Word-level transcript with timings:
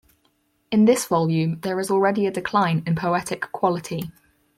In 0.71 0.85
this 0.85 1.05
volume 1.05 1.59
there 1.59 1.79
is 1.79 1.91
already 1.91 2.25
a 2.25 2.31
decline 2.31 2.81
in 2.87 2.95
poetic 2.95 3.51
quality. 3.51 4.11